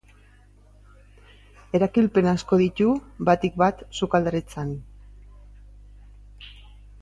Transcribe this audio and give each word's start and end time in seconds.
Erabilpen 1.79 2.29
asko 2.33 2.59
ditu, 2.61 2.87
batik 3.29 3.61
bat 3.65 3.85
sukaldaritzan. 3.99 4.73